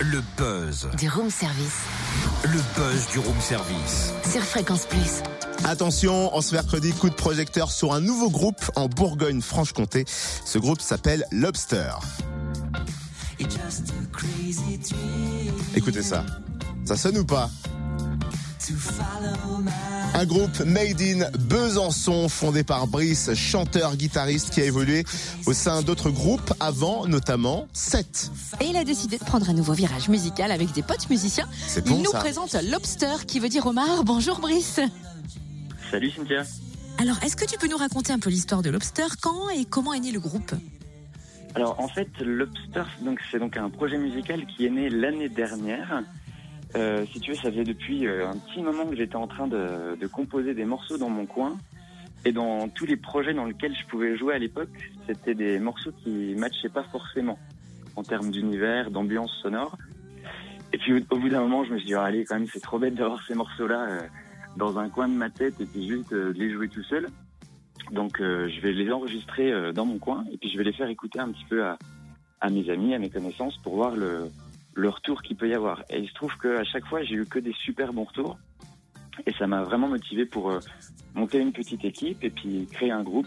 Le 0.00 0.22
buzz. 0.36 0.88
Du 0.96 1.08
room 1.08 1.28
service. 1.28 1.80
Le 2.44 2.60
buzz 2.76 3.08
du 3.10 3.18
room 3.18 3.40
service. 3.40 4.12
Sur 4.30 4.42
Fréquence 4.42 4.86
Plus. 4.86 5.22
Attention, 5.64 6.32
en 6.36 6.40
ce 6.40 6.54
mercredi, 6.54 6.92
coup 6.92 7.10
de 7.10 7.14
projecteur 7.14 7.72
sur 7.72 7.92
un 7.92 8.00
nouveau 8.00 8.30
groupe 8.30 8.70
en 8.76 8.86
Bourgogne-Franche-Comté. 8.88 10.04
Ce 10.06 10.58
groupe 10.58 10.80
s'appelle 10.80 11.24
Lobster. 11.32 11.90
Écoutez 15.74 16.02
ça. 16.02 16.24
Ça 16.84 16.96
sonne 16.96 17.18
ou 17.18 17.24
pas? 17.24 17.50
Un 20.14 20.26
groupe 20.26 20.60
made 20.60 21.00
in 21.00 21.30
Besançon, 21.38 22.28
fondé 22.28 22.64
par 22.64 22.86
Brice, 22.86 23.34
chanteur, 23.34 23.96
guitariste 23.96 24.50
qui 24.50 24.60
a 24.60 24.64
évolué 24.64 25.04
au 25.46 25.52
sein 25.52 25.82
d'autres 25.82 26.10
groupes 26.10 26.52
avant, 26.60 27.06
notamment 27.06 27.68
7. 27.72 28.30
Et 28.60 28.66
il 28.66 28.76
a 28.76 28.84
décidé 28.84 29.18
de 29.18 29.24
prendre 29.24 29.48
un 29.48 29.52
nouveau 29.52 29.72
virage 29.72 30.08
musical 30.08 30.50
avec 30.50 30.72
des 30.72 30.82
potes 30.82 31.08
musiciens. 31.10 31.46
Bon, 31.86 31.96
il 31.96 32.02
nous 32.02 32.10
ça. 32.10 32.18
présente 32.18 32.54
Lobster 32.70 33.26
qui 33.26 33.40
veut 33.40 33.48
dire 33.48 33.66
homard. 33.66 34.04
Bonjour 34.04 34.40
Brice. 34.40 34.80
Salut 35.90 36.10
Cynthia. 36.10 36.42
Alors, 37.00 37.16
est-ce 37.22 37.36
que 37.36 37.44
tu 37.44 37.56
peux 37.58 37.68
nous 37.68 37.76
raconter 37.76 38.12
un 38.12 38.18
peu 38.18 38.28
l'histoire 38.28 38.62
de 38.62 38.70
Lobster 38.70 39.06
Quand 39.20 39.50
et 39.50 39.64
comment 39.64 39.92
est 39.92 40.00
né 40.00 40.10
le 40.10 40.20
groupe? 40.20 40.52
Alors 41.54 41.80
en 41.80 41.88
fait, 41.88 42.08
Lobster, 42.20 42.84
donc 43.02 43.20
c'est 43.30 43.38
donc 43.38 43.56
un 43.56 43.70
projet 43.70 43.98
musical 43.98 44.46
qui 44.46 44.66
est 44.66 44.70
né 44.70 44.90
l'année 44.90 45.28
dernière. 45.28 46.02
Euh, 46.76 47.06
si 47.12 47.20
tu 47.20 47.30
veux, 47.30 47.36
ça 47.36 47.50
faisait 47.50 47.64
depuis 47.64 48.06
euh, 48.06 48.28
un 48.28 48.36
petit 48.36 48.62
moment 48.62 48.86
que 48.86 48.96
j'étais 48.96 49.16
en 49.16 49.26
train 49.26 49.46
de, 49.46 49.96
de 49.96 50.06
composer 50.06 50.54
des 50.54 50.64
morceaux 50.64 50.98
dans 50.98 51.08
mon 51.08 51.26
coin. 51.26 51.56
Et 52.24 52.32
dans 52.32 52.68
tous 52.68 52.84
les 52.84 52.96
projets 52.96 53.32
dans 53.32 53.44
lesquels 53.44 53.74
je 53.74 53.86
pouvais 53.86 54.16
jouer 54.16 54.34
à 54.34 54.38
l'époque, 54.38 54.68
c'était 55.06 55.34
des 55.34 55.58
morceaux 55.60 55.92
qui 56.02 56.34
matchaient 56.36 56.68
pas 56.68 56.82
forcément 56.84 57.38
en 57.96 58.02
termes 58.02 58.30
d'univers, 58.30 58.90
d'ambiance 58.90 59.32
sonore. 59.40 59.76
Et 60.72 60.78
puis 60.78 60.92
au, 60.92 61.16
bout 61.16 61.28
d'un 61.28 61.40
moment, 61.40 61.64
je 61.64 61.72
me 61.72 61.78
suis 61.78 61.86
dit, 61.86 61.94
oh, 61.94 62.00
allez, 62.00 62.24
quand 62.24 62.34
même, 62.34 62.48
c'est 62.52 62.60
trop 62.60 62.78
bête 62.78 62.94
d'avoir 62.94 63.22
ces 63.24 63.34
morceaux-là 63.34 63.88
euh, 63.88 64.00
dans 64.56 64.78
un 64.78 64.88
coin 64.90 65.08
de 65.08 65.14
ma 65.14 65.30
tête 65.30 65.54
et 65.60 65.64
puis 65.64 65.88
juste 65.88 66.12
de 66.12 66.32
les 66.36 66.52
jouer 66.52 66.68
tout 66.68 66.82
seul. 66.82 67.08
Donc 67.92 68.18
je 68.18 68.60
vais 68.60 68.72
les 68.72 68.92
enregistrer 68.92 69.72
dans 69.72 69.86
mon 69.86 69.98
coin 69.98 70.26
et 70.30 70.36
puis 70.36 70.50
je 70.50 70.58
vais 70.58 70.64
les 70.64 70.74
faire 70.74 70.88
écouter 70.88 71.20
un 71.20 71.30
petit 71.30 71.46
peu 71.48 71.64
à, 71.64 71.78
à 72.40 72.50
mes 72.50 72.68
amis, 72.68 72.92
à 72.94 72.98
mes 72.98 73.08
connaissances 73.08 73.56
pour 73.62 73.76
voir 73.76 73.96
le, 73.96 74.30
le 74.78 74.88
retour 74.88 75.22
qu'il 75.22 75.36
peut 75.36 75.48
y 75.48 75.54
avoir. 75.54 75.82
Et 75.90 75.98
il 75.98 76.08
se 76.08 76.14
trouve 76.14 76.32
qu'à 76.40 76.64
chaque 76.64 76.86
fois, 76.86 77.02
j'ai 77.02 77.16
eu 77.16 77.26
que 77.26 77.40
des 77.40 77.54
super 77.64 77.92
bons 77.92 78.04
retours. 78.04 78.38
Et 79.26 79.32
ça 79.32 79.48
m'a 79.48 79.64
vraiment 79.64 79.88
motivé 79.88 80.24
pour 80.24 80.50
euh, 80.50 80.60
monter 81.14 81.38
une 81.38 81.52
petite 81.52 81.84
équipe 81.84 82.22
et 82.22 82.30
puis 82.30 82.66
créer 82.70 82.92
un 82.92 83.02
groupe, 83.02 83.26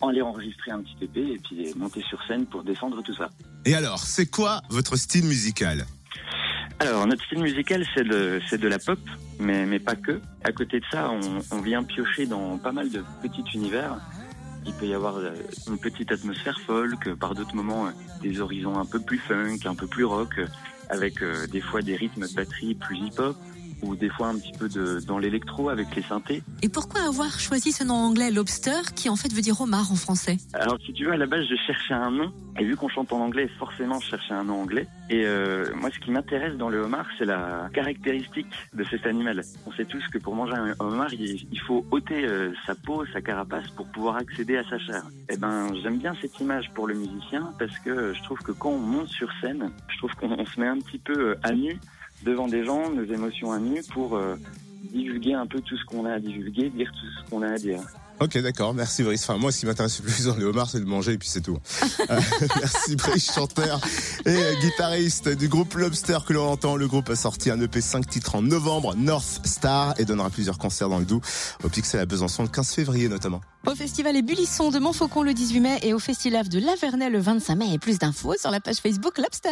en 0.00 0.08
les 0.08 0.22
enregistrer 0.22 0.70
un 0.70 0.80
petit 0.80 1.04
EP 1.04 1.20
et 1.20 1.38
puis 1.38 1.74
monter 1.76 2.02
sur 2.08 2.22
scène 2.26 2.46
pour 2.46 2.64
défendre 2.64 3.02
tout 3.02 3.14
ça. 3.14 3.28
Et 3.66 3.74
alors, 3.74 3.98
c'est 3.98 4.30
quoi 4.30 4.62
votre 4.70 4.96
style 4.96 5.26
musical? 5.26 5.84
Alors, 6.80 7.06
notre 7.06 7.22
style 7.26 7.42
musical, 7.42 7.84
c'est 7.94 8.04
de, 8.04 8.40
c'est 8.48 8.58
de 8.58 8.66
la 8.66 8.78
pop, 8.78 8.98
mais, 9.38 9.66
mais 9.66 9.78
pas 9.78 9.94
que. 9.94 10.20
À 10.42 10.52
côté 10.52 10.80
de 10.80 10.84
ça, 10.90 11.10
on, 11.10 11.38
on 11.54 11.60
vient 11.60 11.84
piocher 11.84 12.26
dans 12.26 12.56
pas 12.56 12.72
mal 12.72 12.90
de 12.90 13.04
petits 13.22 13.44
univers. 13.54 13.98
Il 14.64 14.72
peut 14.74 14.86
y 14.86 14.94
avoir 14.94 15.16
euh, 15.16 15.30
une 15.68 15.78
petite 15.78 16.12
atmosphère 16.12 16.60
folk, 16.60 17.14
par 17.14 17.34
d'autres 17.34 17.54
moments, 17.54 17.86
euh, 17.86 17.90
des 18.22 18.40
horizons 18.40 18.78
un 18.78 18.84
peu 18.84 19.00
plus 19.00 19.18
funk, 19.18 19.58
un 19.64 19.74
peu 19.74 19.86
plus 19.86 20.04
rock, 20.04 20.38
euh, 20.38 20.46
avec 20.88 21.22
euh, 21.22 21.46
des 21.46 21.60
fois 21.60 21.82
des 21.82 21.96
rythmes 21.96 22.26
de 22.28 22.34
batterie 22.34 22.74
plus 22.74 22.98
hip-hop, 22.98 23.36
ou 23.82 23.96
des 23.96 24.08
fois 24.08 24.28
un 24.28 24.38
petit 24.38 24.52
peu 24.52 24.68
de, 24.68 25.00
dans 25.06 25.18
l'électro 25.18 25.68
avec 25.68 25.94
les 25.94 26.02
synthés. 26.02 26.42
Et 26.62 26.68
pourquoi 26.68 27.02
avoir 27.02 27.38
choisi 27.40 27.72
ce 27.72 27.84
nom 27.84 27.94
anglais 27.94 28.30
Lobster 28.30 28.80
qui 28.94 29.08
en 29.08 29.16
fait 29.16 29.32
veut 29.32 29.42
dire 29.42 29.60
homard 29.60 29.90
en 29.92 29.96
français 29.96 30.36
Alors, 30.54 30.78
si 30.84 30.92
tu 30.92 31.04
veux, 31.04 31.12
à 31.12 31.16
la 31.16 31.26
base, 31.26 31.44
je 31.48 31.56
cherchais 31.66 31.94
un 31.94 32.10
nom. 32.10 32.32
Et 32.58 32.64
vu 32.64 32.76
qu'on 32.76 32.88
chante 32.88 33.12
en 33.12 33.20
anglais, 33.20 33.48
forcément, 33.58 33.98
je 34.00 34.08
cherchais 34.08 34.34
un 34.34 34.44
nom 34.44 34.62
anglais. 34.62 34.86
Et 35.08 35.24
euh, 35.26 35.66
moi, 35.74 35.90
ce 35.90 35.98
qui 35.98 36.10
m'intéresse 36.10 36.56
dans 36.56 36.68
le 36.68 36.80
homard, 36.80 37.06
c'est 37.18 37.24
la 37.24 37.68
caractéristique 37.72 38.46
de 38.72 38.84
cet 38.84 39.06
animal. 39.06 39.42
On 39.66 39.72
sait 39.72 39.84
tous 39.84 40.06
que 40.08 40.18
pour 40.18 40.34
manger 40.34 40.54
un 40.54 40.74
homard, 40.78 41.12
il, 41.12 41.60
faut 41.66 41.84
ôter 41.90 42.24
euh, 42.24 42.52
sa 42.66 42.74
peau, 42.74 43.04
sa 43.12 43.20
carapace 43.20 43.68
pour 43.70 43.86
pouvoir 43.86 44.16
accéder 44.16 44.56
à 44.56 44.64
sa 44.64 44.78
chair. 44.78 45.02
Et 45.28 45.36
ben, 45.36 45.68
j'aime 45.82 45.98
bien 45.98 46.14
cette 46.20 46.38
image 46.40 46.70
pour 46.74 46.86
le 46.86 46.94
musicien 46.94 47.52
parce 47.58 47.78
que 47.80 48.12
je 48.14 48.22
trouve 48.22 48.38
que 48.38 48.52
quand 48.52 48.70
on 48.70 48.78
monte 48.78 49.08
sur 49.08 49.30
scène, 49.40 49.70
je 49.88 49.98
trouve 49.98 50.14
qu'on 50.14 50.30
on 50.30 50.46
se 50.46 50.60
met 50.60 50.68
un 50.68 50.78
petit 50.78 50.98
peu 50.98 51.30
euh, 51.30 51.34
à 51.42 51.52
nu 51.52 51.78
devant 52.24 52.48
des 52.48 52.64
gens, 52.64 52.90
nos 52.90 53.04
émotions 53.04 53.52
à 53.52 53.58
nu 53.58 53.82
pour 53.92 54.16
euh, 54.16 54.36
divulguer 54.92 55.34
un 55.34 55.46
peu 55.46 55.60
tout 55.60 55.76
ce 55.76 55.84
qu'on 55.84 56.04
a 56.04 56.14
à 56.14 56.20
divulguer, 56.20 56.70
dire 56.70 56.90
tout 56.92 57.06
ce 57.24 57.30
qu'on 57.30 57.42
a 57.42 57.48
à 57.48 57.58
dire. 57.58 57.80
Ok, 58.22 58.38
d'accord, 58.38 58.72
merci 58.72 59.02
Brice. 59.02 59.28
Enfin, 59.28 59.36
moi, 59.36 59.50
ce 59.50 59.58
qui 59.58 59.66
m'intéresse 59.66 59.98
le 59.98 60.04
plus 60.04 60.26
dans 60.26 60.36
les 60.36 60.44
homards, 60.44 60.70
c'est 60.70 60.78
de 60.78 60.84
manger 60.84 61.14
et 61.14 61.18
puis 61.18 61.28
c'est 61.28 61.40
tout. 61.40 61.58
Euh, 62.10 62.20
merci 62.60 62.96
Brice, 62.96 63.32
chanteur 63.32 63.80
et 64.26 64.30
euh, 64.30 64.54
guitariste 64.60 65.28
du 65.28 65.48
groupe 65.48 65.74
Lobster 65.74 66.18
que 66.26 66.32
l'on 66.32 66.48
entend. 66.48 66.74
Le 66.74 66.88
groupe 66.88 67.08
a 67.10 67.16
sorti 67.16 67.48
un 67.50 67.60
EP 67.60 67.80
5 67.80 68.06
titres 68.08 68.34
en 68.34 68.42
novembre, 68.42 68.94
North 68.96 69.40
Star, 69.44 69.94
et 69.98 70.04
donnera 70.04 70.30
plusieurs 70.30 70.58
concerts 70.58 70.88
dans 70.88 70.98
le 70.98 71.04
Doubs, 71.04 71.22
au 71.62 71.68
Pixel 71.68 72.00
à 72.00 72.06
Besançon 72.06 72.42
le 72.42 72.48
15 72.48 72.72
février 72.72 73.08
notamment. 73.08 73.40
Au 73.66 73.74
festival 73.76 74.16
Ébullisson 74.16 74.70
de 74.70 74.80
Montfaucon 74.80 75.22
le 75.22 75.32
18 75.32 75.60
mai 75.60 75.78
et 75.82 75.94
au 75.94 76.00
festival 76.00 76.48
de 76.48 76.58
Lavernais 76.58 77.08
le 77.08 77.20
25 77.20 77.54
mai. 77.54 77.74
Et 77.74 77.78
plus 77.78 77.98
d'infos 77.98 78.34
sur 78.36 78.50
la 78.50 78.58
page 78.60 78.76
Facebook 78.76 79.18
Lobster. 79.18 79.50